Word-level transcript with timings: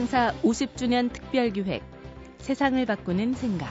창사 0.00 0.32
50주년 0.42 1.12
특별기획 1.12 1.82
세상을 2.38 2.86
바꾸는 2.86 3.34
생각 3.34 3.70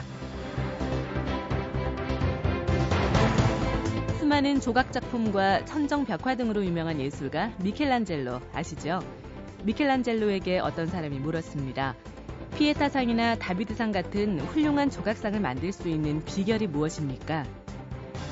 수많은 4.20 4.60
조각 4.60 4.92
작품과 4.92 5.64
천정 5.64 6.04
벽화 6.04 6.36
등으로 6.36 6.64
유명한 6.64 7.00
예술가 7.00 7.50
미켈란젤로 7.60 8.40
아시죠? 8.52 9.00
미켈란젤로에게 9.64 10.60
어떤 10.60 10.86
사람이 10.86 11.18
물었습니다. 11.18 11.96
피에타상이나 12.56 13.34
다비드상 13.34 13.90
같은 13.90 14.38
훌륭한 14.38 14.88
조각상을 14.88 15.40
만들 15.40 15.72
수 15.72 15.88
있는 15.88 16.24
비결이 16.24 16.68
무엇입니까? 16.68 17.44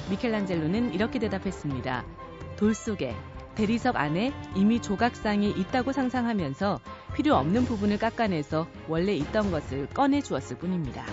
미켈란젤로는 0.09 0.95
이렇게 0.95 1.19
대답했습니다. 1.19 2.05
돌 2.56 2.74
속에 2.77 3.16
대리석 3.56 3.96
안에 3.96 4.33
이미 4.55 4.80
조각상이 4.80 5.51
있다고 5.51 5.91
상상하면서 5.91 6.78
필요 7.18 7.34
없는 7.34 7.64
부분을 7.64 7.98
깎아내서 7.98 8.68
원래 8.86 9.12
있던 9.12 9.50
것을 9.50 9.88
꺼내 9.88 10.20
주었을 10.20 10.56
뿐입니다. 10.56 11.04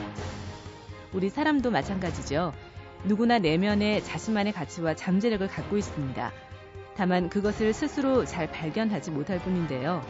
우리 1.14 1.32
사람도 1.32 1.72
마찬가지죠. 1.72 2.54
누구나 3.06 3.40
내면에 3.40 4.04
자신만의 4.04 4.54
가치와 4.54 4.94
잠재력을 4.94 5.48
갖고 5.48 5.78
있습니다. 5.78 6.32
다만 6.96 7.28
그것을 7.28 7.74
스스로 7.74 8.24
잘 8.24 8.52
발견하지 8.52 9.10
못할 9.10 9.40
뿐인데요. 9.40 10.06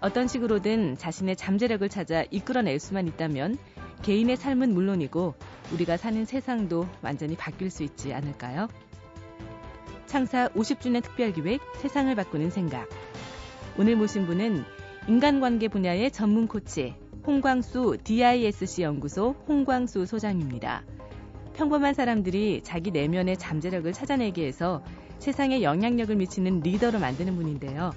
어떤 0.00 0.28
식으로든 0.28 0.98
자신의 0.98 1.34
잠재력을 1.34 1.88
찾아 1.88 2.22
이끌어낼 2.30 2.78
수만 2.78 3.08
있다면 3.08 3.58
개인의 4.02 4.36
삶은 4.36 4.72
물론이고 4.72 5.34
우리가 5.72 5.96
사는 5.96 6.24
세상도 6.24 6.86
완전히 7.02 7.34
바뀔 7.34 7.72
수 7.72 7.82
있지 7.82 8.14
않을까요? 8.14 8.68
창사 10.06 10.48
50주년 10.50 11.02
특별기획 11.02 11.60
세상을 11.78 12.14
바꾸는 12.14 12.50
생각. 12.50 12.88
오늘 13.76 13.96
모신 13.96 14.26
분은 14.26 14.83
인간관계 15.06 15.68
분야의 15.68 16.10
전문 16.10 16.48
코치 16.48 16.94
홍광수 17.26 17.98
DISC 18.04 18.82
연구소 18.82 19.34
홍광수 19.46 20.06
소장입니다. 20.06 20.82
평범한 21.52 21.92
사람들이 21.92 22.62
자기 22.62 22.90
내면의 22.90 23.36
잠재력을 23.36 23.92
찾아내기 23.92 24.40
위해서 24.40 24.82
세상에 25.18 25.62
영향력을 25.62 26.16
미치는 26.16 26.60
리더로 26.60 26.98
만드는 27.00 27.36
분인데요. 27.36 27.92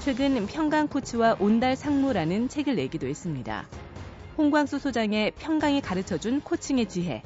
최근 0.00 0.46
평강 0.46 0.88
코치와 0.88 1.36
온달 1.40 1.76
상무라는 1.76 2.48
책을 2.48 2.74
내기도 2.74 3.06
했습니다. 3.06 3.68
홍광수 4.38 4.78
소장의 4.78 5.32
평강이 5.32 5.82
가르쳐준 5.82 6.40
코칭의 6.40 6.88
지혜 6.88 7.22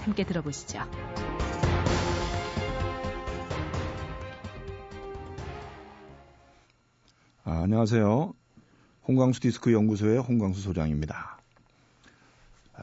함께 0.00 0.24
들어보시죠. 0.24 0.80
아, 7.44 7.62
안녕하세요. 7.62 8.34
홍광수 9.08 9.40
디스크 9.40 9.72
연구소의 9.72 10.18
홍광수 10.18 10.60
소장입니다. 10.60 11.38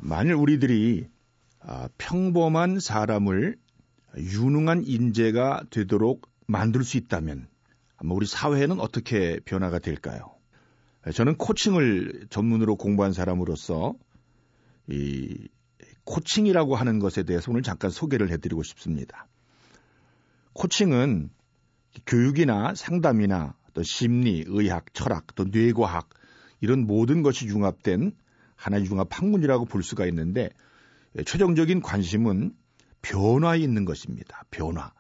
만일 0.02 0.34
우리들이 0.34 1.08
아, 1.60 1.88
평범한 2.00 2.80
사람을 2.80 3.58
유능한 4.18 4.84
인재가 4.86 5.64
되도록 5.70 6.28
만들 6.48 6.84
수 6.84 6.98
있다면 6.98 7.48
아마 7.98 8.16
우리 8.16 8.26
사회는 8.26 8.80
어떻게 8.80 9.40
변화가 9.46 9.80
될까요? 9.80 10.32
저는 11.14 11.38
코칭을 11.38 12.28
전문으로 12.32 12.76
공부한 12.76 13.14
사람으로서 13.14 13.94
이 14.90 15.48
코칭이라고 16.06 16.76
하는 16.76 17.00
것에 17.00 17.24
대해서 17.24 17.52
오늘 17.52 17.62
잠깐 17.62 17.92
소개를 17.92 18.32
해드리고 18.32 18.64
싶습니다. 18.64 19.28
코칭은 20.54 21.30
교육이나 22.08 22.74
상담이나 22.76 23.56
또 23.76 23.84
심리, 23.84 24.44
의학, 24.48 24.92
철학, 24.94 25.36
또 25.36 25.44
뇌과학 25.44 26.10
이런 26.62 26.88
모든 26.88 27.22
것이 27.22 27.46
융합된 27.46 28.16
하나의 28.56 28.86
융합 28.86 29.10
학문이라고 29.12 29.66
볼 29.66 29.84
수가 29.84 30.08
있는데 30.08 30.50
최종적인 31.24 31.82
관심은 31.82 32.56
변화에 33.04 33.60
있는 33.60 33.86
것입니다. 33.86 34.44
변화. 34.50 34.92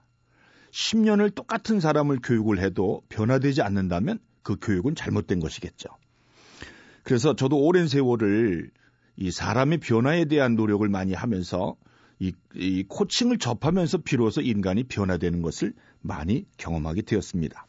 10년을 0.72 1.34
똑같은 1.34 1.80
사람을 1.80 2.19
교육을 2.22 2.59
해도 2.59 3.02
변화되지 3.09 3.62
않는다면 3.62 4.19
그 4.44 4.58
교육은 4.62 4.94
잘못된 4.94 5.40
것이겠죠. 5.40 5.90
그래서 7.03 7.34
저도 7.34 7.58
오랜 7.58 7.88
세월을 7.88 8.72
이 9.16 9.31
사람의 9.31 9.78
변화에 9.80 10.25
대한 10.25 10.56
노력을 10.56 10.88
많이 10.90 11.14
하면서 11.14 11.78
이, 12.19 12.34
이 12.53 12.84
코칭을 12.88 13.38
접하면서 13.38 14.00
비로소 14.00 14.41
인간이 14.41 14.84
변화되는 14.84 15.41
것을 15.41 15.74
많이 16.02 16.46
경험하게 16.58 17.03
되었습니다. 17.03 17.68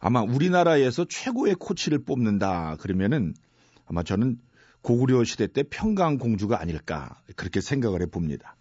아마 0.00 0.22
우리나라에서 0.22 1.04
최고의 1.04 1.56
코치를 1.56 2.04
뽑는다 2.04 2.76
그러면은 2.80 3.34
아마 3.84 4.02
저는 4.02 4.38
고구려 4.80 5.24
시대 5.24 5.46
때 5.46 5.62
평강 5.62 6.16
공주가 6.16 6.58
아닐까 6.58 7.20
그렇게 7.36 7.60
생각을 7.60 8.00
해 8.00 8.06
봅니다. 8.06 8.56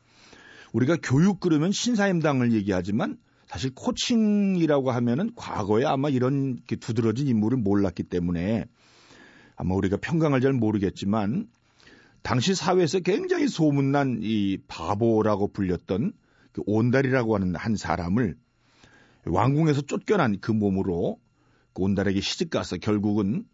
우리가 0.73 0.97
교육 1.01 1.39
그러면 1.39 1.71
신사임당을 1.71 2.51
얘기하지만 2.51 3.17
사실 3.47 3.73
코칭이라고 3.73 4.91
하면은 4.91 5.31
과거에 5.35 5.85
아마 5.85 6.09
이런 6.09 6.59
두드러진 6.67 7.27
인물을 7.27 7.57
몰랐기 7.57 8.03
때문에 8.03 8.65
아마 9.55 9.75
우리가 9.75 9.97
평강을 9.97 10.41
잘 10.41 10.51
모르겠지만 10.53 11.47
당시 12.21 12.53
사회에서 12.53 12.99
굉장히 12.99 13.47
소문난 13.47 14.19
이 14.21 14.57
바보라고 14.67 15.53
불렸던 15.53 16.11
그 16.51 16.63
온달이라고 16.65 17.35
하는 17.35 17.55
한 17.55 17.77
사람을 17.77 18.35
왕궁에서 19.25 19.81
쫓겨난 19.83 20.39
그 20.41 20.51
몸으로 20.51 21.17
온달에게 21.79 22.21
시집가서 22.21 22.77
결국은 22.77 23.45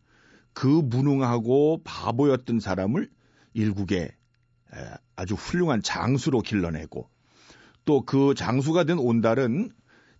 그 0.53 0.67
무능하고 0.67 1.81
바보였던 1.83 2.59
사람을 2.59 3.09
일국의 3.53 4.11
아주 5.15 5.35
훌륭한 5.35 5.81
장수로 5.81 6.41
길러내고 6.41 7.09
또 7.85 8.01
그 8.01 8.33
장수가 8.35 8.85
된 8.85 8.97
온달은 8.97 9.71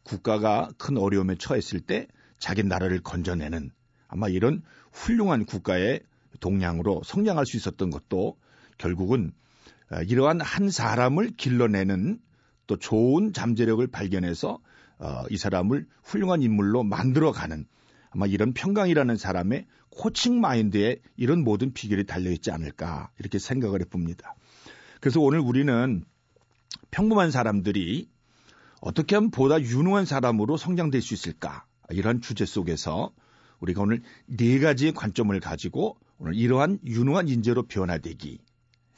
국가가 0.04 0.70
큰 0.78 0.98
어려움에 0.98 1.36
처했을 1.36 1.80
때 1.80 2.08
자기 2.38 2.64
나라를 2.64 3.02
건져내는 3.02 3.72
아마 4.08 4.30
이런 4.30 4.62
훌륭한 4.92 5.46
국가의 5.46 6.02
동량으로 6.40 7.02
성장할 7.04 7.46
수 7.46 7.58
있었던 7.58 7.90
것도 7.90 8.38
결국은 8.78 9.34
이러한 10.08 10.42
한 10.42 10.70
사람을 10.70 11.32
길러내는 11.38 12.20
또 12.68 12.78
좋은 12.78 13.34
잠재력을 13.34 13.86
발견해서 13.88 14.60
어, 14.98 15.24
이 15.30 15.38
사람을 15.38 15.88
훌륭한 16.04 16.42
인물로 16.42 16.84
만들어가는 16.84 17.66
아마 18.16 18.28
이런 18.28 18.54
평강이라는 18.54 19.18
사람의 19.18 19.66
코칭 19.90 20.40
마인드에 20.40 21.02
이런 21.18 21.44
모든 21.44 21.74
비결이 21.74 22.06
달려 22.06 22.32
있지 22.32 22.50
않을까 22.50 23.10
이렇게 23.20 23.40
생각을 23.40 23.82
해봅니다. 23.82 24.36
그래서 25.02 25.20
오늘 25.20 25.40
우리는 25.40 26.06
평범한 26.92 27.30
사람들이 27.30 28.08
어떻게 28.80 29.16
하면 29.16 29.32
보다 29.32 29.60
유능한 29.62 30.06
사람으로 30.06 30.56
성장될 30.56 31.02
수 31.02 31.14
있을까 31.14 31.66
이런 31.90 32.22
주제 32.22 32.46
속에서 32.46 33.12
우리가 33.60 33.82
오늘 33.82 34.02
네 34.28 34.60
가지의 34.60 34.94
관점을 34.94 35.38
가지고 35.42 35.98
오늘 36.18 36.36
이러한 36.36 36.80
유능한 36.86 37.28
인재로 37.28 37.64
변화되기 37.64 38.40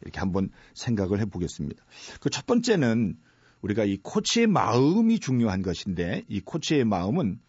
이렇게 0.02 0.20
한번 0.20 0.52
생각을 0.76 1.20
해보겠습니다. 1.22 1.84
그 2.22 2.30
첫 2.30 2.46
번째는 2.46 3.18
우리가 3.62 3.84
이 3.84 3.98
코치의 3.98 4.46
마음이 4.46 5.20
중요한 5.20 5.64
것인데 5.64 6.24
이 6.28 6.40
코치의 6.40 6.86
마음은 6.86 7.40
예, 7.40 7.48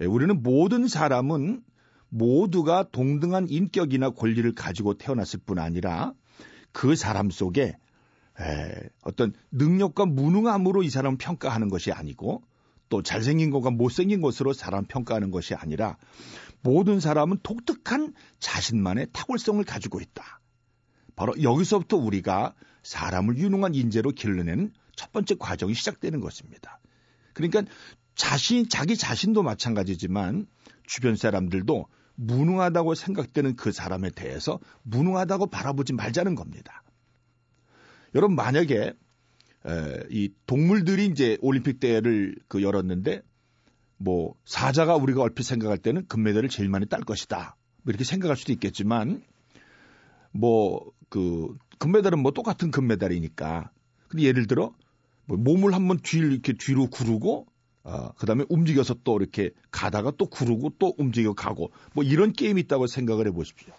우리는 0.00 0.42
모든 0.42 0.88
사람은 0.88 1.62
모두가 2.08 2.88
동등한 2.90 3.48
인격이나 3.48 4.10
권리를 4.10 4.52
가지고 4.54 4.94
태어났을 4.94 5.40
뿐 5.44 5.58
아니라 5.58 6.12
그 6.72 6.96
사람 6.96 7.30
속에 7.30 7.76
어떤 9.02 9.32
능력과 9.50 10.06
무능함으로 10.06 10.82
이 10.82 10.90
사람을 10.90 11.18
평가하는 11.18 11.68
것이 11.68 11.92
아니고 11.92 12.42
또 12.88 13.02
잘생긴 13.02 13.50
것과 13.50 13.70
못생긴 13.70 14.20
것으로 14.20 14.52
사람 14.52 14.84
평가하는 14.84 15.30
것이 15.30 15.54
아니라 15.54 15.96
모든 16.62 17.00
사람은 17.00 17.38
독특한 17.42 18.14
자신만의 18.38 19.08
탁월성을 19.12 19.62
가지고 19.64 20.00
있다. 20.00 20.40
바로 21.16 21.34
여기서부터 21.42 21.96
우리가 21.96 22.54
사람을 22.82 23.38
유능한 23.38 23.74
인재로 23.74 24.10
길러내는 24.12 24.72
첫 24.96 25.12
번째 25.12 25.36
과정이 25.38 25.74
시작되는 25.74 26.20
것입니다. 26.20 26.80
그러니까 27.32 27.62
자신, 28.14 28.68
자기 28.68 28.96
자신도 28.96 29.42
마찬가지지만 29.42 30.46
주변 30.86 31.16
사람들도 31.16 31.86
무능하다고 32.16 32.94
생각되는 32.94 33.56
그 33.56 33.72
사람에 33.72 34.10
대해서 34.10 34.60
무능하다고 34.82 35.46
바라보지 35.46 35.92
말자는 35.94 36.34
겁니다. 36.34 36.82
여러분, 38.14 38.36
만약에 38.36 38.94
에, 39.66 40.00
이 40.10 40.30
동물들이 40.46 41.06
이제 41.06 41.38
올림픽 41.40 41.80
대회를 41.80 42.36
그 42.48 42.62
열었는데 42.62 43.22
뭐 43.96 44.34
사자가 44.44 44.96
우리가 44.96 45.22
얼핏 45.22 45.44
생각할 45.44 45.78
때는 45.78 46.06
금메달을 46.06 46.48
제일 46.48 46.68
많이 46.68 46.86
딸 46.86 47.00
것이다. 47.00 47.56
뭐 47.82 47.90
이렇게 47.90 48.04
생각할 48.04 48.36
수도 48.36 48.52
있겠지만 48.52 49.22
뭐 50.32 50.94
그 51.14 51.56
금메달은 51.78 52.18
뭐 52.18 52.32
똑같은 52.32 52.72
금메달이니까. 52.72 53.70
근데 54.08 54.24
예를 54.24 54.48
들어 54.48 54.74
뭐 55.26 55.36
몸을 55.36 55.72
한번 55.72 56.00
뒤 56.02 56.18
이렇게 56.18 56.54
뒤로 56.54 56.88
구르고 56.88 57.46
어, 57.84 58.12
그 58.16 58.26
다음에 58.26 58.44
움직여서 58.48 58.96
또 59.04 59.18
이렇게 59.18 59.50
가다가 59.70 60.10
또 60.16 60.26
구르고 60.26 60.72
또 60.78 60.94
움직여 60.98 61.34
가고 61.34 61.70
뭐 61.92 62.02
이런 62.02 62.32
게임이 62.32 62.60
있다고 62.62 62.86
생각을 62.86 63.26
해 63.26 63.30
보십시오. 63.30 63.72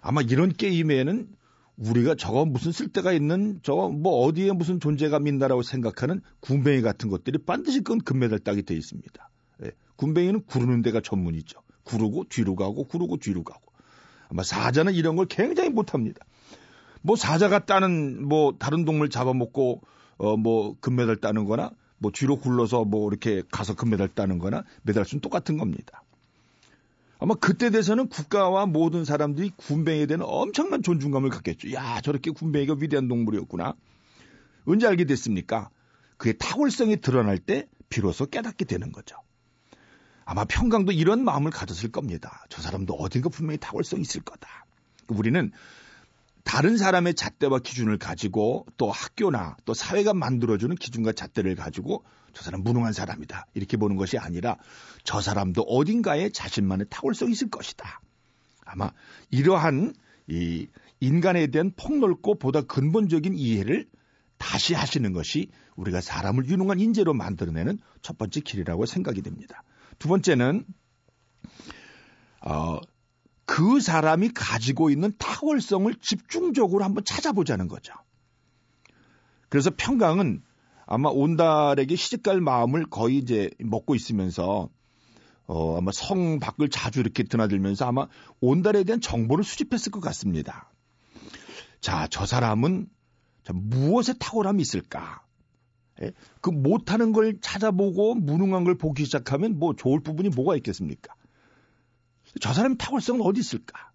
아마 0.00 0.22
이런 0.22 0.52
게임에는 0.52 1.28
우리가 1.76 2.14
저거 2.14 2.44
무슨 2.44 2.70
쓸데가 2.70 3.12
있는 3.12 3.58
저거 3.62 3.88
뭐 3.88 4.24
어디에 4.24 4.52
무슨 4.52 4.78
존재감 4.78 5.26
있나라고 5.26 5.62
생각하는 5.62 6.20
군뱅이 6.40 6.82
같은 6.82 7.08
것들이 7.10 7.38
반드시 7.38 7.78
그건 7.78 8.00
금메달 8.00 8.38
따게 8.38 8.62
돼 8.62 8.74
있습니다. 8.76 9.30
예, 9.64 9.72
군뱅이는 9.96 10.44
구르는 10.46 10.82
데가 10.82 11.00
전문이죠. 11.00 11.60
구르고 11.82 12.24
뒤로 12.28 12.54
가고 12.54 12.84
구르고 12.84 13.16
뒤로 13.16 13.42
가고. 13.42 13.72
아마 14.28 14.44
사자는 14.44 14.94
이런 14.94 15.16
걸 15.16 15.26
굉장히 15.26 15.70
못합니다. 15.70 16.24
뭐 17.02 17.16
사자가 17.16 17.64
따는 17.64 18.26
뭐 18.26 18.54
다른 18.58 18.84
동물 18.84 19.10
잡아먹고 19.10 19.82
어 20.18 20.36
뭐 20.36 20.76
금메달 20.80 21.16
따는 21.16 21.46
거나 21.46 21.72
뭐 22.02 22.10
뒤로 22.10 22.36
굴러서 22.36 22.84
뭐 22.84 23.08
이렇게 23.08 23.44
가서 23.52 23.74
금메달 23.74 24.08
따는 24.08 24.38
거나 24.38 24.64
메달 24.82 25.04
수는 25.04 25.20
똑같은 25.20 25.56
겁니다. 25.56 26.02
아마 27.20 27.34
그때 27.34 27.70
돼서는 27.70 28.08
국가와 28.08 28.66
모든 28.66 29.04
사람들이 29.04 29.52
군뱅이에 29.56 30.06
대한 30.06 30.22
엄청난 30.24 30.82
존중감을 30.82 31.30
갖겠죠. 31.30 31.72
야, 31.72 32.00
저렇게 32.00 32.32
군뱅이가 32.32 32.74
위대한 32.80 33.06
동물이었구나. 33.06 33.74
언제 34.64 34.88
알게 34.88 35.04
됐습니까? 35.04 35.70
그의 36.16 36.34
탁월성이 36.38 37.00
드러날 37.00 37.38
때 37.38 37.68
비로소 37.88 38.26
깨닫게 38.26 38.64
되는 38.64 38.90
거죠. 38.90 39.16
아마 40.24 40.44
평강도 40.44 40.90
이런 40.90 41.24
마음을 41.24 41.52
가졌을 41.52 41.92
겁니다. 41.92 42.44
저 42.48 42.60
사람도 42.60 42.94
어딘가 42.94 43.28
분명히 43.28 43.58
탁월성이 43.58 44.02
있을 44.02 44.22
거다. 44.22 44.66
우리는 45.06 45.52
다른 46.44 46.76
사람의 46.76 47.14
잣대와 47.14 47.60
기준을 47.60 47.98
가지고 47.98 48.66
또 48.76 48.90
학교나 48.90 49.56
또 49.64 49.74
사회가 49.74 50.12
만들어주는 50.12 50.74
기준과 50.76 51.12
잣대를 51.12 51.54
가지고 51.54 52.04
저 52.32 52.42
사람 52.42 52.62
무능한 52.62 52.92
사람이다. 52.92 53.46
이렇게 53.54 53.76
보는 53.76 53.96
것이 53.96 54.18
아니라 54.18 54.56
저 55.04 55.20
사람도 55.20 55.62
어딘가에 55.62 56.30
자신만의 56.30 56.86
탁월성이 56.90 57.32
있을 57.32 57.50
것이다. 57.50 58.00
아마 58.64 58.90
이러한 59.30 59.94
이 60.28 60.66
인간에 61.00 61.46
대한 61.48 61.72
폭넓고 61.76 62.38
보다 62.38 62.62
근본적인 62.62 63.34
이해를 63.34 63.88
다시 64.38 64.74
하시는 64.74 65.12
것이 65.12 65.50
우리가 65.76 66.00
사람을 66.00 66.46
유능한 66.46 66.80
인재로 66.80 67.14
만들어내는 67.14 67.78
첫 68.02 68.18
번째 68.18 68.40
길이라고 68.40 68.86
생각이 68.86 69.22
됩니다. 69.22 69.62
두 69.98 70.08
번째는 70.08 70.64
어, 72.44 72.78
그 73.44 73.80
사람이 73.80 74.30
가지고 74.34 74.90
있는 74.90 75.12
탁월성을 75.18 75.92
집중적으로 76.00 76.84
한번 76.84 77.04
찾아보자는 77.04 77.68
거죠. 77.68 77.94
그래서 79.48 79.70
평강은 79.76 80.42
아마 80.86 81.08
온달에게 81.10 81.96
시집갈 81.96 82.40
마음을 82.40 82.86
거의 82.86 83.18
이제 83.18 83.50
먹고 83.58 83.94
있으면서 83.94 84.68
어, 85.46 85.76
아마 85.76 85.92
성 85.92 86.38
밖을 86.38 86.70
자주 86.70 87.00
이렇게 87.00 87.24
드나들면서 87.24 87.86
아마 87.86 88.06
온달에 88.40 88.84
대한 88.84 89.00
정보를 89.00 89.44
수집했을 89.44 89.92
것 89.92 90.00
같습니다. 90.00 90.70
자, 91.80 92.06
저 92.10 92.26
사람은 92.26 92.88
자, 93.42 93.52
무엇에 93.52 94.14
탁월함이 94.18 94.62
있을까? 94.62 95.22
예? 96.00 96.12
그 96.40 96.50
못하는 96.50 97.12
걸 97.12 97.38
찾아보고 97.40 98.14
무능한 98.14 98.64
걸 98.64 98.78
보기 98.78 99.04
시작하면 99.04 99.58
뭐 99.58 99.74
좋을 99.74 100.00
부분이 100.00 100.30
뭐가 100.30 100.56
있겠습니까? 100.56 101.14
저 102.40 102.52
사람의 102.52 102.78
탁월성은 102.78 103.20
어디 103.22 103.40
있을까? 103.40 103.90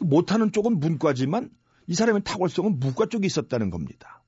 못하는 0.00 0.52
쪽은 0.52 0.78
문과지만 0.78 1.50
이 1.86 1.94
사람의 1.94 2.22
탁월성은 2.24 2.78
무과 2.78 3.06
쪽에 3.06 3.26
있었다는 3.26 3.70
겁니다. 3.70 4.22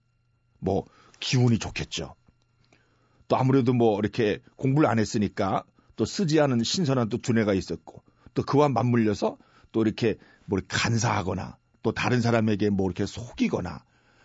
뭐 0.59 0.85
기운이 1.21 1.59
좋겠죠. 1.59 2.15
또 3.29 3.37
아무래도 3.37 3.73
뭐 3.73 3.99
이렇게 4.01 4.41
공부를 4.57 4.89
안 4.89 4.99
했으니까 4.99 5.65
또 5.97 6.05
쓰지 6.05 6.41
않은 6.41 6.63
신선한 6.65 7.09
또 7.09 7.19
두뇌가 7.19 7.55
있었고 7.55 8.03
또 8.35 8.43
그와 8.43 8.69
맞물려서 8.69 9.37
또 9.73 9.83
이렇게 9.83 10.17
뭐 10.47 10.59
이렇게 10.59 10.77
간사하거나 10.77 11.57
또 11.83 11.93
다른 11.93 12.21
사람에게 12.21 12.71
뭐 12.71 12.87
이렇게 12.87 13.07
속이거나 13.07 13.85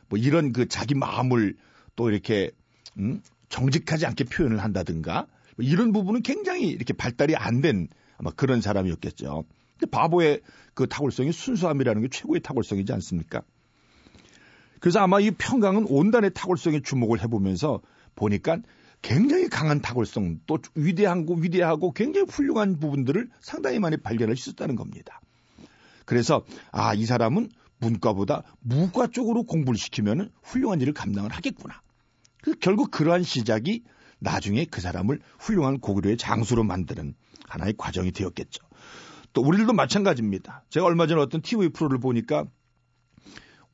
뭐 0.10 0.18
이런 0.20 0.54
그 0.54 0.68
자기 0.68 0.96
마음을 0.96 1.56
또 1.96 2.10
이렇게 2.10 2.52
음? 2.98 3.22
정직하지 3.50 4.06
않게 4.06 4.24
표현을 4.26 4.64
한다든가 4.64 5.28
뭐 5.56 5.66
이런 5.66 5.92
부분은 5.92 6.24
굉장히 6.24 6.70
이렇게 6.70 6.94
발달이 6.94 7.36
안 7.36 7.62
된 7.62 7.88
아마 8.18 8.32
그런 8.32 8.62
사람이었겠죠. 8.62 9.44
바보의 9.92 10.42
그 10.74 10.88
탁월성이 10.88 11.32
순수함이라는 11.32 12.02
게 12.02 12.08
최고의 12.10 12.42
탁월성이지 12.42 12.94
않습니까? 12.94 13.42
그래서 14.80 15.00
아마 15.00 15.20
이 15.20 15.32
평강은 15.32 15.88
온단의 15.90 16.32
탁월성에 16.34 16.82
주목을 16.82 17.22
해보면서 17.24 17.82
보니까 18.16 18.60
굉장히 19.02 19.50
강한 19.50 19.82
탁월성, 19.82 20.40
또 20.48 20.58
위대하고 20.74 21.36
위대하고 21.36 21.92
굉장히 21.94 22.28
훌륭한 22.30 22.80
부분들을 22.80 23.30
상당히 23.40 23.80
많이 23.80 23.98
발견할 23.98 24.36
수 24.36 24.50
있었다는 24.50 24.76
겁니다. 24.76 25.22
그래서 26.06 26.44
아, 26.72 26.94
이 26.94 27.06
사람은 27.06 27.50
문과보다 27.80 28.44
무과 28.62 29.08
쪽으로 29.08 29.44
공부를 29.44 29.78
시키면 29.78 30.32
훌륭한 30.42 30.82
일을 30.82 30.94
감당을 30.94 31.32
하겠구나. 31.32 31.82
그 32.42 32.56
결국 32.60 32.92
그러한 32.92 33.24
시작이 33.24 33.84
나중에 34.20 34.66
그 34.66 34.82
사람을 34.82 35.20
훌륭한 35.40 35.80
고구려의 35.80 36.18
장수로 36.18 36.64
만드는 36.64 37.16
하나의 37.48 37.74
과정이 37.78 38.12
되었겠죠. 38.12 38.64
또 39.34 39.42
우리들도 39.42 39.74
마찬가지입니다. 39.74 40.64
제가 40.70 40.86
얼마 40.86 41.08
전에 41.08 41.22
어떤 41.22 41.42
TV 41.42 41.70
프로를 41.70 42.00
보니까 42.00 42.46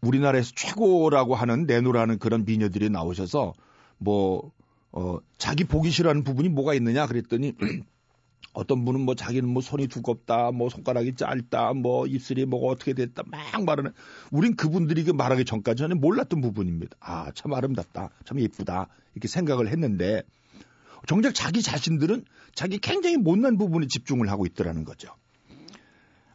우리나라에서 0.01 0.51
최고라고 0.55 1.35
하는 1.35 1.65
내노라는 1.65 2.17
그런 2.17 2.45
미녀들이 2.45 2.89
나오셔서 2.89 3.53
뭐, 3.99 4.51
어, 4.91 5.19
자기 5.37 5.63
보기 5.63 5.91
싫어하는 5.91 6.23
부분이 6.23 6.49
뭐가 6.49 6.73
있느냐 6.73 7.05
그랬더니 7.05 7.53
어떤 8.53 8.83
분은 8.83 9.01
뭐 9.01 9.15
자기는 9.15 9.47
뭐 9.47 9.61
손이 9.61 9.87
두껍다, 9.87 10.51
뭐 10.51 10.69
손가락이 10.69 11.15
짧다, 11.15 11.73
뭐 11.73 12.07
입술이 12.07 12.45
뭐가 12.45 12.67
어떻게 12.67 12.93
됐다 12.93 13.23
막 13.27 13.63
말하는 13.63 13.91
우린 14.31 14.55
그분들이 14.55 15.03
그 15.03 15.11
말하기 15.11 15.45
전까지는 15.45 16.01
몰랐던 16.01 16.41
부분입니다. 16.41 16.97
아, 16.99 17.31
참 17.33 17.53
아름답다, 17.53 18.09
참 18.25 18.39
예쁘다 18.39 18.87
이렇게 19.13 19.27
생각을 19.27 19.69
했는데 19.69 20.23
정작 21.07 21.33
자기 21.33 21.61
자신들은 21.61 22.25
자기 22.55 22.77
굉장히 22.77 23.17
못난 23.17 23.57
부분에 23.57 23.87
집중을 23.87 24.29
하고 24.29 24.45
있더라는 24.45 24.83
거죠. 24.83 25.15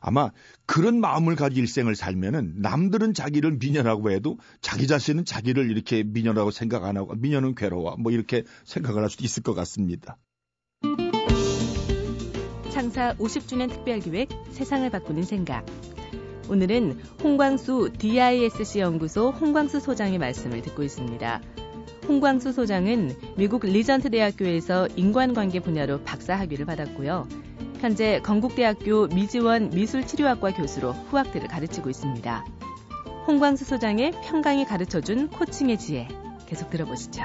아마 0.01 0.31
그런 0.67 1.01
마음을 1.01 1.35
가지고 1.35 1.61
일생을 1.61 1.97
살면은 1.97 2.55
남들은 2.59 3.15
자기를 3.15 3.59
미녀라고 3.59 4.11
해도 4.11 4.39
자기 4.61 4.87
자신은 4.87 5.25
자기를 5.25 5.71
이렇게 5.71 6.05
미녀라고 6.05 6.51
생각 6.51 6.85
안 6.85 6.97
하고 6.97 7.15
미녀는 7.15 7.55
괴로워 7.55 7.97
뭐 7.97 8.13
이렇게 8.13 8.45
생각을 8.65 9.03
할 9.03 9.11
수도 9.11 9.25
있을 9.25 9.43
것 9.43 9.55
같습니다. 9.55 10.17
창사 12.70 13.15
50주년 13.15 13.70
특별기획 13.70 14.29
세상을 14.53 14.89
바꾸는 14.91 15.23
생각. 15.23 15.67
오늘은 16.49 17.01
홍광수 17.25 17.91
DISC 17.99 18.79
연구소 18.79 19.31
홍광수 19.31 19.81
소장의 19.81 20.19
말씀을 20.19 20.63
듣고 20.63 20.85
있습니다. 20.85 21.43
홍광수 22.08 22.53
소장은 22.53 23.17
미국 23.36 23.67
리전트 23.67 24.10
대학교에서 24.10 24.86
인간관계 24.94 25.58
분야로 25.58 26.05
박사 26.05 26.36
학위를 26.36 26.65
받았고요. 26.65 27.27
현재 27.81 28.20
건국대학교 28.22 29.08
미지원 29.08 29.70
미술치료학과 29.70 30.55
교수로 30.55 30.93
후학들을 30.93 31.48
가르치고 31.48 31.91
있습니다. 31.91 32.44
홍광수 33.27 33.65
소장의 33.65 34.13
평강이 34.25 34.67
가르쳐준 34.67 35.31
코칭의 35.31 35.79
지혜 35.79 36.06
계속 36.46 36.70
들어보시죠. 36.70 37.25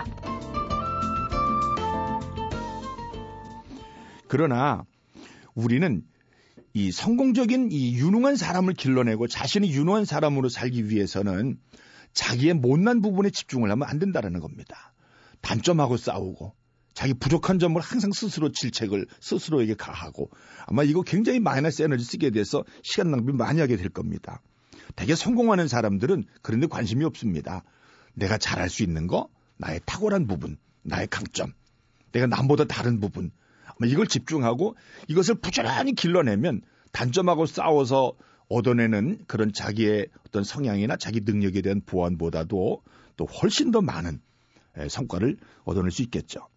그러나 4.28 4.84
우리는 5.54 6.02
이 6.74 6.92
성공적인 6.92 7.70
이 7.72 7.98
유능한 7.98 8.36
사람을 8.36 8.74
길러내고 8.74 9.28
자신이 9.28 9.72
유능한 9.72 10.06
사람으로 10.06 10.50
살기 10.50 10.90
위해서는 10.90 11.58
자기의 12.14 12.54
못난 12.56 13.02
부분에 13.02 13.30
집중을 13.30 13.70
하면 13.72 13.88
안 13.88 14.00
된다는 14.00 14.40
겁니다. 14.40 14.94
단점하고 15.42 15.98
싸우고 15.98 16.54
자기 16.94 17.14
부족한 17.14 17.60
점을 17.60 17.80
항상 17.82 18.12
스스로 18.12 18.52
질책을 18.52 19.08
스스로에게 19.20 19.76
가하고 19.76 20.30
아마 20.68 20.84
이거 20.84 21.02
굉장히 21.02 21.40
마이너스 21.40 21.82
에너지 21.82 22.04
쓰게 22.04 22.32
돼서 22.32 22.64
시간 22.84 23.12
낭비 23.12 23.32
많이 23.32 23.60
하게 23.60 23.78
될 23.78 23.90
겁니다. 23.90 24.42
대개 24.96 25.16
성공하는 25.16 25.68
사람들은 25.68 26.26
그런데 26.42 26.68
관심이 26.68 27.06
없습니다. 27.06 27.64
내가 28.14 28.38
잘할 28.38 28.70
수 28.70 28.84
있는 28.84 29.08
거, 29.08 29.30
나의 29.58 29.80
탁월한 29.86 30.28
부분, 30.28 30.58
나의 30.84 31.08
강점, 31.08 31.54
내가 32.12 32.28
남보다 32.28 32.66
다른 32.66 33.00
부분, 33.00 33.32
아마 33.66 33.90
이걸 33.90 34.06
집중하고 34.08 34.76
이것을 35.08 35.36
부지런히 35.36 35.94
길러내면 35.94 36.62
단점하고 36.92 37.46
싸워서 37.46 38.14
얻어내는 38.52 39.20
그런 39.28 39.54
자기의 39.54 40.08
어떤 40.28 40.44
성향이나 40.44 40.98
자기 40.98 41.22
능력에 41.22 41.62
대한 41.62 41.82
보완보다도 41.86 42.82
또 43.18 43.26
훨씬 43.26 43.72
더 43.72 43.82
많은 43.82 44.22
성과를 44.90 45.38
얻어낼 45.64 45.92
수 45.92 46.02
있겠죠. 46.04 46.48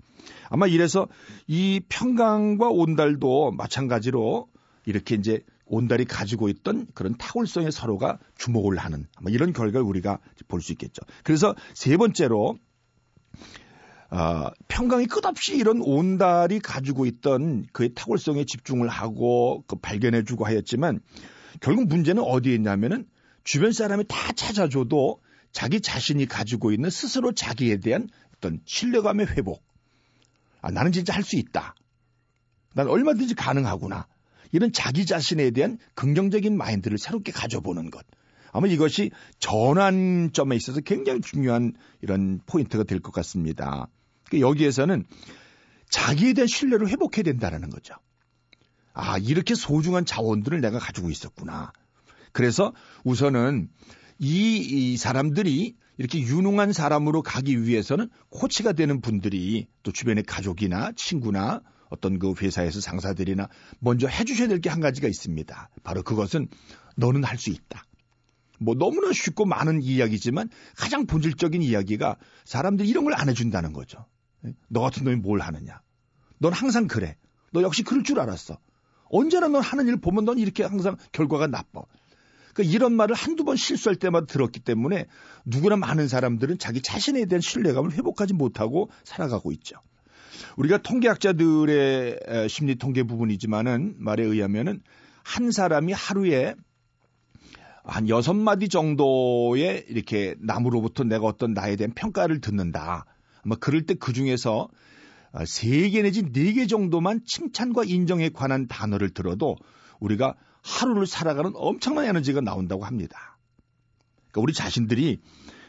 아마 0.49 0.67
이래서 0.67 1.09
이 1.47 1.81
평강과 1.89 2.69
온달도 2.69 3.53
마찬가지로 3.53 4.49
이렇게 4.87 5.15
이제 5.15 5.43
온달이 5.67 6.05
가지고 6.05 6.49
있던 6.49 6.87
그런 6.95 7.17
탁월성에 7.17 7.71
서로가 7.71 8.19
주목을 8.37 8.77
하는 8.77 9.07
아마 9.17 9.31
이런 9.31 9.53
결과를 9.53 9.83
우리가 9.87 10.19
볼 10.49 10.61
수 10.61 10.73
있겠죠. 10.73 11.03
그래서 11.23 11.55
세 11.75 11.97
번째로 11.97 12.59
어, 14.11 14.51
평강이 14.69 15.07
끝없이 15.07 15.57
이런 15.57 15.81
온달이 15.81 16.61
가지고 16.61 17.05
있던 17.07 17.67
그의 17.73 17.91
탁월성에 17.95 18.45
집중을 18.45 18.89
하고 18.89 19.65
그 19.67 19.77
발견해주고 19.77 20.45
하였지만 20.45 21.01
결국 21.61 21.87
문제는 21.89 22.23
어디에 22.23 22.55
있냐면은 22.55 23.07
주변 23.45 23.73
사람이 23.73 24.05
다 24.09 24.33
찾아줘도 24.33 25.21
자기 25.53 25.81
자신이 25.81 26.27
가지고 26.27 26.73
있는 26.73 26.91
스스로 26.91 27.33
자기에 27.33 27.79
대한 27.79 28.09
어떤 28.37 28.61
신뢰감의 28.65 29.27
회복. 29.29 29.63
아, 30.61 30.71
나는 30.71 30.93
진짜 30.93 31.13
할 31.15 31.23
수 31.23 31.37
있다. 31.37 31.75
난 32.75 32.89
얼마든지 32.89 33.35
가능하구나. 33.35 34.07
이런 34.53 34.73
자기 34.73 35.07
자신에 35.07 35.51
대한 35.51 35.79
긍정적인 35.95 36.57
마인드를 36.57 36.99
새롭게 36.99 37.33
가져보는 37.33 37.91
것. 37.91 38.05
아마 38.53 38.67
이것이 38.69 39.11
전환점에 39.41 40.55
있어서 40.57 40.81
굉장히 40.81 41.21
중요한 41.21 41.73
이런 42.03 42.41
포인트가 42.47 42.85
될 42.85 43.01
것 43.01 43.13
같습니다. 43.13 43.89
그러니까 44.29 44.49
여기에서는 44.49 45.05
자기에 45.91 46.33
대한 46.35 46.47
신뢰를 46.47 46.89
회복해야 46.89 47.23
된다는 47.25 47.69
거죠. 47.71 47.95
아, 48.95 49.19
이렇게 49.19 49.55
소중한 49.55 50.05
자원들을 50.07 50.61
내가 50.61 50.79
가지고 50.79 51.11
있었구나. 51.11 51.73
그래서 52.33 52.73
우선은 53.05 53.69
이, 54.19 54.57
이 54.59 54.97
사람들이 54.97 55.77
이렇게 55.99 56.21
유능한 56.21 56.73
사람으로 56.73 57.23
가기 57.23 57.65
위해서는 57.65 58.09
코치가 58.31 58.73
되는 58.73 59.01
분들이 59.01 59.67
또 59.83 59.93
주변의 59.93 60.25
가족이나 60.25 60.93
친구나 60.97 61.61
어떤 61.89 62.19
그 62.19 62.35
회사에서 62.41 62.81
상사들이나 62.81 63.49
먼저 63.79 64.09
해주셔야 64.09 64.49
될 64.49 64.61
게 64.61 64.69
한 64.71 64.81
가지가 64.81 65.07
있습니다. 65.09 65.71
바로 65.85 66.03
그것은 66.03 66.49
너는 66.97 67.23
할 67.25 67.39
수 67.39 67.51
있다. 67.51 67.85
뭐 68.61 68.75
너무나 68.75 69.13
쉽고 69.13 69.45
많은 69.45 69.83
이야기지만 69.83 70.49
가장 70.77 71.07
본질적인 71.07 71.63
이야기가 71.63 72.17
사람들이 72.45 72.89
이런 72.89 73.05
걸 73.05 73.15
안 73.15 73.29
해준다는 73.29 73.73
거죠. 73.73 74.07
너 74.69 74.81
같은 74.81 75.05
놈이 75.05 75.17
뭘 75.17 75.41
하느냐. 75.41 75.81
넌 76.39 76.53
항상 76.53 76.87
그래. 76.87 77.17
너 77.53 77.63
역시 77.63 77.83
그럴 77.83 78.03
줄 78.05 78.19
알았어. 78.21 78.59
언제나 79.15 79.47
넌 79.49 79.63
하는 79.63 79.87
일 79.87 79.97
보면 79.97 80.25
넌 80.25 80.39
이렇게 80.39 80.65
항상 80.65 80.97
결과가 81.13 81.47
나빠. 81.47 81.83
그러니까 82.53 82.75
이런 82.75 82.95
말을 82.95 83.15
한두 83.15 83.45
번 83.45 83.57
실수할 83.57 83.97
때마다 83.97 84.27
들었기 84.27 84.61
때문에 84.61 85.07
누구나 85.45 85.77
많은 85.77 86.09
사람들은 86.09 86.59
자기 86.59 86.83
자신에 86.83 87.25
대한 87.27 87.41
신뢰감을 87.41 87.93
회복하지 87.93 88.35
못하고 88.35 88.91
살아가고 89.05 89.53
있죠. 89.53 89.77
우리가 90.57 90.79
통계학자들의 90.79 92.49
심리 92.49 92.75
통계 92.77 93.05
부분이지만은 93.05 93.95
말에 93.99 94.25
의하면은 94.25 94.83
한 95.23 95.53
사람이 95.53 95.93
하루에 95.93 96.55
한 97.85 98.09
여섯 98.09 98.35
마디 98.35 98.69
정도의 98.69 99.85
이렇게 99.89 100.35
남으로부터 100.41 101.05
내가 101.05 101.27
어떤 101.27 101.55
나에 101.55 101.77
대한 101.77 101.93
평가를 101.93 102.41
듣는다. 102.41 103.05
아마 103.45 103.57
그럴 103.57 103.83
때 103.83 103.95
그 103.95 104.13
중에서 104.13 104.69
세 105.47 105.91
개 105.91 106.03
내지 106.03 106.23
네 106.33 106.53
개 106.53 106.67
정도만 106.67 107.23
칭찬과 107.27 107.85
인정에 107.85 108.29
관한 108.29 108.69
단어를 108.69 109.11
들어도 109.11 109.57
우리가 110.01 110.37
하루를 110.63 111.07
살아가는 111.07 111.51
엄청난 111.55 112.07
에너지가 112.07 112.41
나온다고 112.41 112.85
합니다. 112.85 113.39
그러니까 114.31 114.41
우리 114.41 114.53
자신들이 114.53 115.21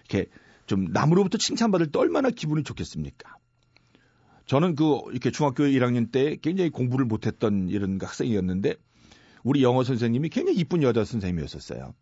이렇게 0.09 0.29
좀 0.67 0.85
남으로부터 0.85 1.37
칭찬받을 1.37 1.91
때 1.91 1.99
얼마나 1.99 2.29
기분이 2.29 2.63
좋겠습니까? 2.63 3.35
저는 4.45 4.75
그 4.75 4.99
이렇게 5.11 5.31
중학교 5.31 5.63
1학년 5.63 6.11
때 6.11 6.37
굉장히 6.41 6.69
공부를 6.69 7.05
못했던 7.05 7.67
이런 7.69 7.99
학생이었는데 7.99 8.75
우리 9.43 9.63
영어 9.63 9.83
선생님이 9.83 10.29
굉장히 10.29 10.59
이쁜 10.59 10.83
여자 10.83 11.03
선생님이었었어요. 11.03 11.93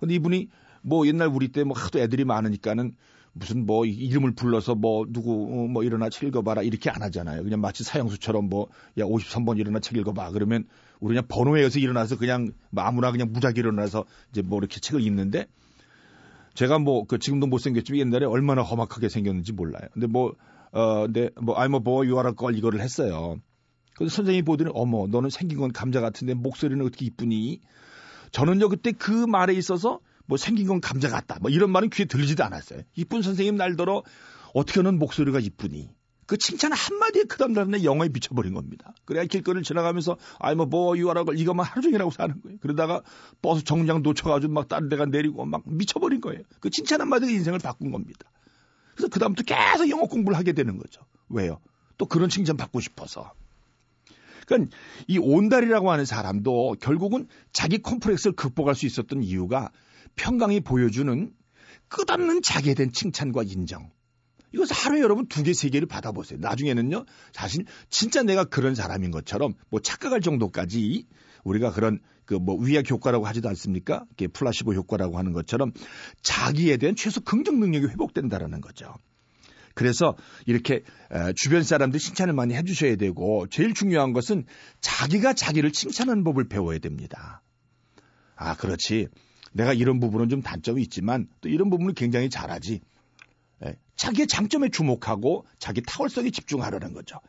근데 0.00 0.14
이분이 0.14 0.48
뭐 0.82 1.06
옛날 1.06 1.28
우리 1.28 1.48
때 1.48 1.64
뭐 1.64 1.76
하도 1.78 1.98
애들이 2.00 2.24
많으니까는 2.24 2.96
무슨 3.34 3.64
뭐 3.66 3.86
이름을 3.86 4.34
불러서 4.34 4.74
뭐 4.74 5.06
누구 5.08 5.32
어, 5.32 5.66
뭐 5.68 5.84
일어나 5.84 6.10
책 6.10 6.24
읽어봐라 6.28 6.62
이렇게 6.62 6.90
안 6.90 7.02
하잖아요. 7.02 7.42
그냥 7.42 7.60
마치 7.60 7.84
사형수처럼 7.84 8.48
뭐 8.48 8.68
야 8.98 9.04
53번 9.04 9.58
일어나 9.58 9.80
책 9.80 9.96
읽어봐 9.96 10.30
그러면 10.32 10.64
우리 11.00 11.14
그냥 11.14 11.24
번호에서 11.28 11.78
일어나서 11.78 12.18
그냥 12.18 12.52
뭐 12.70 12.84
아무나 12.84 13.10
그냥 13.10 13.32
무작위 13.32 13.54
일어나서 13.58 14.04
이제 14.30 14.42
뭐 14.42 14.58
이렇게 14.58 14.80
책을 14.80 15.00
읽는데 15.00 15.46
제가 16.54 16.78
뭐 16.78 17.04
그 17.04 17.18
지금도 17.18 17.46
못생겼지만 17.46 18.00
옛날에 18.00 18.26
얼마나 18.26 18.62
험악하게 18.62 19.08
생겼는지 19.08 19.52
몰라요. 19.52 19.88
근데 19.92 20.06
뭐 20.06 20.34
어, 20.72 21.02
근데 21.02 21.30
뭐 21.40 21.56
I'm 21.56 21.74
a 21.74 21.80
boy, 21.82 22.06
you 22.08 22.16
are 22.16 22.28
a 22.28 22.34
girl 22.36 22.56
이거를 22.56 22.80
했어요. 22.80 23.36
그래서 23.96 24.16
선생님이 24.16 24.44
보더니 24.44 24.70
어머 24.74 25.06
너는 25.06 25.30
생긴 25.30 25.58
건 25.58 25.72
감자 25.72 26.00
같은데 26.00 26.34
목소리는 26.34 26.84
어떻게 26.84 27.06
이쁘니? 27.06 27.60
저는요 28.30 28.68
그때 28.68 28.92
그 28.92 29.10
말에 29.26 29.54
있어서 29.54 30.00
뭐 30.26 30.38
생긴 30.38 30.66
건 30.66 30.80
감자 30.80 31.08
같다. 31.08 31.38
뭐 31.40 31.50
이런 31.50 31.70
말은 31.70 31.90
귀에 31.90 32.06
들리지도 32.06 32.44
않았어요. 32.44 32.82
이쁜 32.96 33.22
선생님 33.22 33.56
날더러 33.56 34.02
어떻게는 34.54 34.98
목소리가 34.98 35.40
이쁘니. 35.40 35.90
그 36.26 36.38
칭찬 36.38 36.72
한마디에 36.72 37.24
그 37.24 37.36
다음 37.36 37.52
날에 37.52 37.84
영어에 37.84 38.08
미쳐버린 38.08 38.54
겁니다. 38.54 38.94
그래야 39.04 39.24
길거리를 39.24 39.64
지나가면서 39.64 40.16
아이 40.38 40.54
뭐 40.54 40.66
뭐 40.66 40.96
유아라고 40.96 41.34
이것만 41.34 41.66
하루 41.66 41.82
종일 41.82 42.00
하고 42.00 42.10
사는 42.10 42.40
거예요. 42.40 42.58
그러다가 42.60 43.02
버스 43.42 43.64
정장 43.64 44.02
놓쳐가지고 44.02 44.52
막 44.52 44.68
다른 44.68 44.88
데가 44.88 45.04
내리고 45.06 45.44
막 45.44 45.62
미쳐버린 45.66 46.20
거예요. 46.20 46.42
그 46.60 46.70
칭찬 46.70 47.00
한마디가 47.00 47.30
인생을 47.30 47.58
바꾼 47.58 47.90
겁니다. 47.90 48.30
그래서 48.94 49.08
그다음부터 49.08 49.42
계속 49.42 49.90
영어 49.90 50.06
공부를 50.06 50.38
하게 50.38 50.52
되는 50.52 50.78
거죠. 50.78 51.02
왜요? 51.28 51.60
또 51.98 52.06
그런 52.06 52.28
칭찬 52.28 52.56
받고 52.56 52.80
싶어서. 52.80 53.32
그러니까 54.46 54.74
이 55.08 55.18
온달이라고 55.18 55.90
하는 55.90 56.04
사람도 56.04 56.76
결국은 56.80 57.28
자기 57.52 57.78
컴플렉스를 57.78 58.36
극복할 58.36 58.74
수 58.74 58.86
있었던 58.86 59.22
이유가 59.22 59.70
평강이 60.16 60.60
보여주는 60.60 61.32
끝없는 61.88 62.42
자기에 62.42 62.74
대한 62.74 62.92
칭찬과 62.92 63.42
인정. 63.44 63.90
이것을 64.54 64.76
하루에 64.76 65.00
여러분 65.00 65.26
두 65.28 65.42
개, 65.42 65.52
세 65.54 65.68
개를 65.70 65.88
받아보세요. 65.88 66.38
나중에는요, 66.40 67.06
사실 67.32 67.64
진짜 67.88 68.22
내가 68.22 68.44
그런 68.44 68.74
사람인 68.74 69.10
것처럼 69.10 69.54
뭐 69.70 69.80
착각할 69.80 70.20
정도까지 70.20 71.06
우리가 71.44 71.72
그런 71.72 72.00
그 72.24 72.38
뭐 72.38 72.56
위약 72.56 72.90
효과라고 72.90 73.26
하지도 73.26 73.48
않습니까? 73.50 74.04
이게 74.12 74.26
플라시보 74.28 74.74
효과라고 74.74 75.18
하는 75.18 75.32
것처럼 75.32 75.72
자기에 76.22 76.76
대한 76.76 76.96
최소 76.96 77.20
긍정 77.20 77.60
능력이 77.60 77.86
회복된다라는 77.88 78.60
거죠. 78.60 78.94
그래서 79.74 80.16
이렇게 80.46 80.82
주변 81.34 81.62
사람들 81.62 81.98
칭찬을 81.98 82.34
많이 82.34 82.54
해주셔야 82.54 82.96
되고 82.96 83.46
제일 83.48 83.74
중요한 83.74 84.12
것은 84.12 84.44
자기가 84.80 85.32
자기를 85.32 85.72
칭찬하는 85.72 86.24
법을 86.24 86.48
배워야 86.48 86.78
됩니다. 86.78 87.42
아, 88.36 88.56
그렇지. 88.56 89.08
내가 89.52 89.72
이런 89.72 90.00
부분은 90.00 90.28
좀 90.28 90.42
단점이 90.42 90.82
있지만 90.82 91.28
또 91.40 91.48
이런 91.48 91.70
부분은 91.70 91.94
굉장히 91.94 92.30
잘하지. 92.30 92.80
예, 93.64 93.76
자기의 93.96 94.26
장점에 94.26 94.68
주목하고 94.70 95.46
자기 95.58 95.82
타월성에 95.82 96.30
집중하려는 96.30 96.92
거죠. 96.92 97.20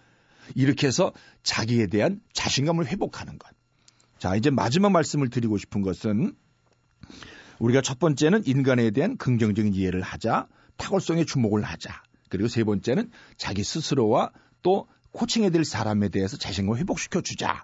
이렇게 0.56 0.88
해서 0.88 1.14
자기에 1.44 1.88
대한 1.88 2.22
자신감을 2.34 2.88
회복하는 2.88 3.38
것. 3.38 3.50
자, 4.20 4.36
이제 4.36 4.50
마지막 4.50 4.92
말씀을 4.92 5.30
드리고 5.30 5.58
싶은 5.58 5.82
것은 5.82 6.36
우리가 7.60 7.82
첫 7.82 8.00
번째는 8.00 8.44
인간에 8.46 8.92
대한 8.92 9.18
긍정적인 9.18 9.74
이해를 9.74 10.02
하자, 10.02 10.48
탁월성에 10.78 11.26
주목을 11.26 11.64
하자. 11.64 12.02
그리고 12.30 12.48
세 12.48 12.64
번째는 12.64 13.12
자기 13.38 13.64
스스로와 13.64 14.32
또 14.64 14.88
코칭해야 15.12 15.52
될 15.52 15.64
사람에 15.64 16.10
대해서 16.10 16.38
자신감을 16.38 16.80
회복시켜 16.80 17.22
주자. 17.22 17.62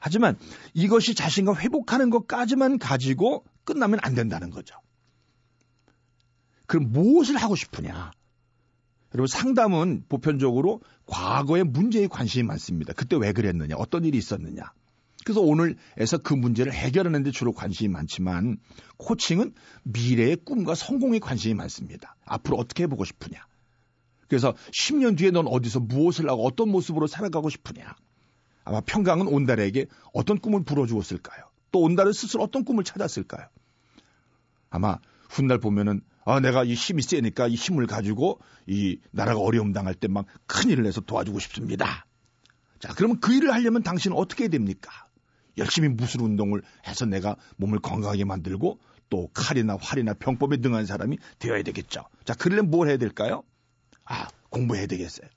하지만 0.00 0.36
이것이 0.74 1.14
자신감 1.14 1.56
회복하는 1.56 2.10
것까지만 2.10 2.78
가지고 2.78 3.44
끝나면 3.64 4.00
안 4.02 4.14
된다는 4.14 4.50
거죠. 4.50 4.76
그럼 6.66 6.92
무엇을 6.92 7.36
하고 7.36 7.56
싶으냐? 7.56 8.12
여러분 9.14 9.26
상담은 9.26 10.04
보편적으로 10.08 10.80
과거의 11.06 11.64
문제에 11.64 12.06
관심이 12.06 12.44
많습니다. 12.44 12.92
그때 12.92 13.16
왜 13.16 13.32
그랬느냐? 13.32 13.74
어떤 13.76 14.04
일이 14.04 14.18
있었느냐? 14.18 14.72
그래서 15.24 15.40
오늘에서 15.40 16.18
그 16.22 16.32
문제를 16.32 16.72
해결하는 16.72 17.22
데 17.22 17.30
주로 17.30 17.52
관심이 17.52 17.88
많지만 17.88 18.58
코칭은 18.96 19.52
미래의 19.82 20.36
꿈과 20.44 20.74
성공에 20.74 21.18
관심이 21.18 21.54
많습니다. 21.54 22.16
앞으로 22.24 22.56
어떻게 22.56 22.84
해보고 22.84 23.04
싶으냐? 23.04 23.44
그래서 24.28 24.54
10년 24.72 25.18
뒤에 25.18 25.32
넌 25.32 25.46
어디서 25.48 25.80
무엇을 25.80 26.28
하고 26.30 26.46
어떤 26.46 26.70
모습으로 26.70 27.06
살아가고 27.06 27.50
싶으냐? 27.50 27.96
아마 28.64 28.80
평강은 28.80 29.26
온달에게 29.26 29.86
어떤 30.14 30.38
꿈을 30.38 30.62
불어주었을까요? 30.62 31.49
또 31.72 31.80
온달은 31.80 32.12
스스로 32.12 32.42
어떤 32.42 32.64
꿈을 32.64 32.84
찾았을까요? 32.84 33.46
아마 34.70 34.98
훗날 35.28 35.58
보면은 35.58 36.00
아 36.24 36.38
내가 36.40 36.64
이 36.64 36.74
힘이 36.74 37.02
세니까 37.02 37.48
이 37.48 37.54
힘을 37.54 37.86
가지고 37.86 38.40
이 38.66 38.98
나라가 39.10 39.40
어려움 39.40 39.72
당할 39.72 39.94
때 39.94 40.08
막 40.08 40.26
큰일을 40.46 40.84
내서 40.84 41.00
도와주고 41.00 41.38
싶습니다. 41.40 42.06
자 42.78 42.92
그러면 42.94 43.20
그 43.20 43.32
일을 43.34 43.52
하려면 43.52 43.82
당신은 43.82 44.16
어떻게 44.16 44.44
해야 44.44 44.48
됩니까? 44.50 44.90
열심히 45.58 45.88
무술 45.88 46.22
운동을 46.22 46.62
해서 46.86 47.04
내가 47.06 47.36
몸을 47.56 47.80
건강하게 47.80 48.24
만들고 48.24 48.78
또 49.08 49.28
칼이나 49.34 49.76
활이나 49.80 50.14
병법에 50.14 50.58
능한 50.58 50.86
사람이 50.86 51.18
되어야 51.38 51.62
되겠죠. 51.62 52.04
자 52.24 52.34
그러려면 52.34 52.70
뭘 52.70 52.88
해야 52.88 52.96
될까요? 52.96 53.42
아 54.04 54.28
공부해야 54.50 54.86
되겠어요. 54.86 55.28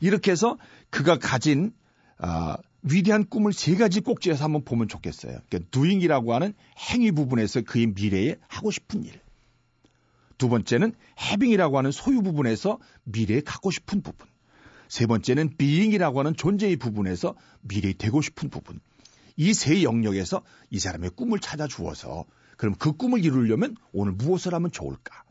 이렇게 0.00 0.30
해서 0.32 0.56
그가 0.90 1.18
가진 1.18 1.72
아, 2.18 2.56
위대한 2.82 3.26
꿈을 3.28 3.52
세 3.52 3.74
가지 3.76 4.00
꼭지에서 4.00 4.44
한번 4.44 4.64
보면 4.64 4.88
좋겠어요. 4.88 5.38
그러니까 5.48 5.70
doing이라고 5.70 6.34
하는 6.34 6.54
행위 6.90 7.10
부분에서 7.12 7.62
그의 7.62 7.88
미래에 7.88 8.36
하고 8.48 8.70
싶은 8.70 9.04
일. 9.04 9.20
두 10.36 10.48
번째는 10.48 10.94
having이라고 11.20 11.78
하는 11.78 11.90
소유 11.90 12.22
부분에서 12.22 12.78
미래에 13.04 13.40
갖고 13.40 13.70
싶은 13.70 14.02
부분. 14.02 14.28
세 14.88 15.06
번째는 15.06 15.56
being이라고 15.58 16.20
하는 16.20 16.34
존재의 16.36 16.76
부분에서 16.76 17.34
미래에 17.62 17.94
되고 17.94 18.20
싶은 18.22 18.48
부분. 18.48 18.80
이 19.36 19.52
세 19.52 19.82
영역에서 19.84 20.42
이 20.70 20.78
사람의 20.80 21.10
꿈을 21.10 21.38
찾아 21.38 21.68
주어서 21.68 22.24
그럼 22.56 22.74
그 22.76 22.92
꿈을 22.92 23.24
이루려면 23.24 23.76
오늘 23.92 24.12
무엇을 24.12 24.52
하면 24.52 24.72
좋을까? 24.72 25.24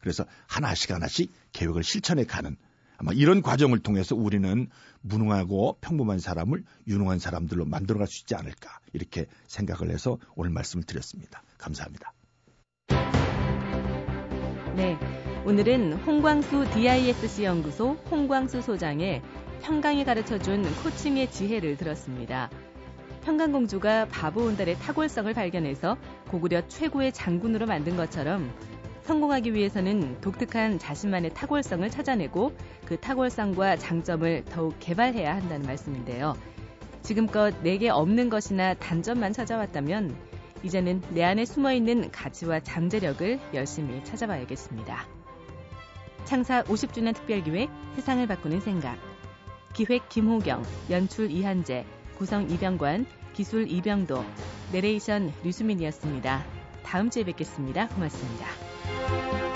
그래서 0.00 0.24
하나씩 0.48 0.90
하나씩 0.90 1.32
계획을 1.52 1.84
실천해 1.84 2.24
가는 2.24 2.56
아마 2.98 3.12
이런 3.12 3.42
과정을 3.42 3.78
통해서 3.78 4.14
우리는 4.16 4.68
무능하고 5.00 5.78
평범한 5.80 6.18
사람을 6.18 6.64
유능한 6.88 7.20
사람들로 7.20 7.64
만들어갈 7.64 8.08
수 8.08 8.22
있지 8.22 8.34
않을까 8.34 8.80
이렇게 8.92 9.26
생각을 9.46 9.90
해서 9.92 10.18
오늘 10.34 10.50
말씀을 10.50 10.84
드렸습니다. 10.84 11.42
감사합니다. 11.58 12.12
네, 14.74 14.98
오늘은 15.46 15.94
홍광수 16.04 16.70
DISC 16.72 17.44
연구소 17.44 17.92
홍광수 18.10 18.62
소장의 18.62 19.22
평강이 19.62 20.04
가르쳐준 20.04 20.64
코칭의 20.82 21.30
지혜를 21.30 21.76
들었습니다. 21.76 22.50
평강공주가 23.22 24.08
바보 24.08 24.42
온달의 24.42 24.78
탁월성을 24.78 25.32
발견해서 25.34 25.96
고구려 26.28 26.66
최고의 26.66 27.12
장군으로 27.12 27.66
만든 27.66 27.96
것처럼 27.96 28.50
성공하기 29.08 29.54
위해서는 29.54 30.20
독특한 30.20 30.78
자신만의 30.78 31.32
탁월성을 31.32 31.88
찾아내고 31.88 32.52
그 32.84 32.98
탁월성과 32.98 33.78
장점을 33.78 34.44
더욱 34.44 34.74
개발해야 34.80 35.34
한다는 35.34 35.64
말씀인데요. 35.64 36.36
지금껏 37.00 37.54
내게 37.62 37.88
없는 37.88 38.28
것이나 38.28 38.74
단점만 38.74 39.32
찾아왔다면 39.32 40.14
이제는 40.62 41.00
내 41.08 41.24
안에 41.24 41.46
숨어 41.46 41.72
있는 41.72 42.10
가치와 42.10 42.60
잠재력을 42.60 43.40
열심히 43.54 44.04
찾아봐야겠습니다. 44.04 45.06
창사 46.26 46.62
50주년 46.64 47.14
특별기획 47.14 47.70
세상을 47.94 48.26
바꾸는 48.26 48.60
생각 48.60 48.98
기획 49.72 50.06
김호경, 50.10 50.62
연출 50.90 51.30
이한재, 51.30 51.86
구성 52.18 52.50
이병관, 52.50 53.06
기술 53.32 53.70
이병도, 53.70 54.22
내레이션 54.72 55.32
류수민이었습니다. 55.44 56.44
다음 56.82 57.08
주에 57.08 57.24
뵙겠습니다. 57.24 57.88
고맙습니다. 57.88 58.67
thank 59.08 59.32
you 59.42 59.47